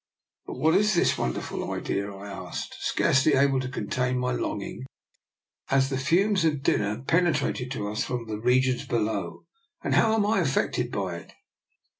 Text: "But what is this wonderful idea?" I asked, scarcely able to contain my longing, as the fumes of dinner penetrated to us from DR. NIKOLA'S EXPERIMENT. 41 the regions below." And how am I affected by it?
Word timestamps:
"But 0.47 0.57
what 0.57 0.73
is 0.73 0.95
this 0.95 1.15
wonderful 1.15 1.71
idea?" 1.71 2.11
I 2.11 2.27
asked, 2.27 2.75
scarcely 2.79 3.35
able 3.35 3.59
to 3.59 3.69
contain 3.69 4.17
my 4.17 4.31
longing, 4.31 4.83
as 5.69 5.89
the 5.91 5.97
fumes 5.99 6.43
of 6.43 6.63
dinner 6.63 7.03
penetrated 7.05 7.69
to 7.73 7.87
us 7.87 8.03
from 8.03 8.25
DR. 8.25 8.31
NIKOLA'S 8.37 8.57
EXPERIMENT. 8.57 8.87
41 8.89 9.05
the 9.05 9.05
regions 9.05 9.13
below." 9.13 9.45
And 9.83 9.93
how 9.93 10.15
am 10.15 10.25
I 10.25 10.39
affected 10.39 10.89
by 10.89 11.17
it? 11.17 11.33